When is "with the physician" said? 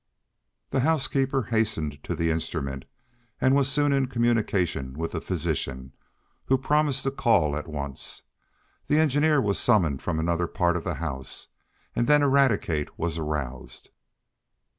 4.97-5.93